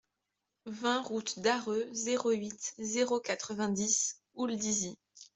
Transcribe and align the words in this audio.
vingt 0.65 1.03
route 1.03 1.37
d'Arreux, 1.41 1.87
zéro 1.91 2.31
huit, 2.31 2.73
zéro 2.79 3.19
quatre-vingt-dix, 3.19 4.17
Houldizy 4.33 4.97